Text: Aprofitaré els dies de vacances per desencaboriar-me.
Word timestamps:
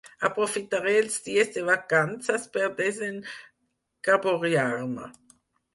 Aprofitaré 0.27 0.93
els 1.01 1.17
dies 1.27 1.51
de 1.59 1.63
vacances 1.69 2.49
per 2.57 2.67
desencaboriar-me. 2.83 5.11